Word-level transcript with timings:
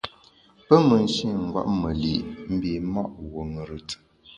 Pe 0.65 0.75
me 0.87 0.97
nshî 1.03 1.27
ngwet 1.45 1.67
me 1.81 1.91
li’ 2.01 2.15
mbi’ 2.53 2.73
ma’ 2.93 3.03
wuo 3.29 3.41
ṅùrùt. 3.55 3.89